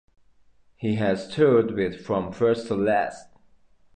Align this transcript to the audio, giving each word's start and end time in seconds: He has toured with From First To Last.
He 0.77 0.95
has 0.95 1.29
toured 1.31 1.75
with 1.75 2.03
From 2.03 2.31
First 2.31 2.65
To 2.69 2.75
Last. 2.75 3.27